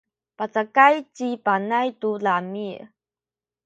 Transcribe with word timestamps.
pacakay 0.37 0.95
ci 1.15 1.27
Panay 1.45 1.87
tu 1.99 2.09
lami’. 2.25 2.69